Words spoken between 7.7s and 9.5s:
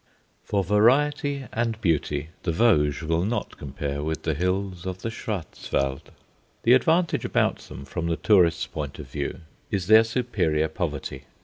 from the tourist's point of view